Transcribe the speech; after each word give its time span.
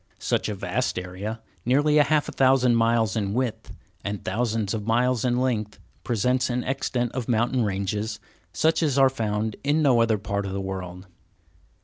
Such 0.17 0.49
a 0.49 0.55
vast 0.55 0.97
area, 0.97 1.41
nearly 1.63 1.97
half 1.97 2.27
a 2.27 2.31
thousand 2.31 2.73
miles 2.75 3.15
in 3.15 3.35
width, 3.35 3.71
and 4.03 4.25
thousands 4.25 4.73
of 4.73 4.87
miles 4.87 5.23
in 5.23 5.37
length, 5.39 5.77
presents 6.03 6.49
an 6.49 6.63
extent 6.63 7.11
of 7.11 7.29
mountain 7.29 7.63
ranges 7.63 8.19
such 8.51 8.81
as 8.81 8.97
are 8.97 9.11
found 9.11 9.57
in 9.63 9.83
no 9.83 10.01
other 10.01 10.17
part 10.17 10.47
of 10.47 10.53
the 10.53 10.59
world. 10.59 11.05